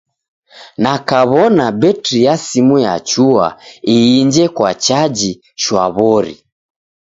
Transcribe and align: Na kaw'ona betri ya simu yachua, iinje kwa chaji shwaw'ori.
Na 0.83 0.93
kaw'ona 1.09 1.65
betri 1.81 2.19
ya 2.25 2.35
simu 2.45 2.75
yachua, 2.85 3.47
iinje 3.95 4.45
kwa 4.55 4.69
chaji 4.83 5.31
shwaw'ori. 5.61 6.35